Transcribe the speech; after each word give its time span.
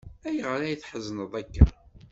Ayɣer 0.27 0.61
ay 0.61 0.75
tḥezneḍ 0.77 1.33
akka? 1.41 1.65